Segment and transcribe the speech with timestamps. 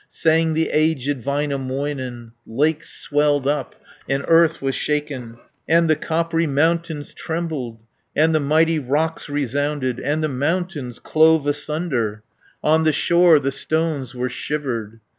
[0.09, 3.75] Sang the aged Väinämöinen; Lakes swelled up,
[4.09, 5.37] and earth was shaken,
[5.69, 7.77] And the coppery mountains trembled.
[8.15, 9.99] And the mighty rocks resounded.
[9.99, 12.23] And the mountains clove asunder;
[12.63, 15.01] On the shore the stones were shivered.